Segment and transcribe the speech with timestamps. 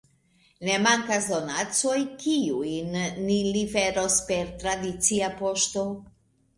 [0.69, 5.91] Ne mankas donacoj, kiujn ni liveros per tradicia poŝto.